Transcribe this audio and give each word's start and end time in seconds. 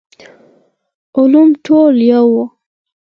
علوم 1.17 1.49
ټول 1.65 1.93
يو 2.11 2.25
وو. 2.33 2.43